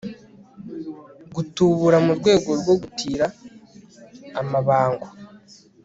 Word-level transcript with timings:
gutubura 1.35 1.97
mu 2.05 2.11
rwego 2.19 2.49
rwo 2.59 2.73
gutira 2.81 3.25
amabango 4.41 5.07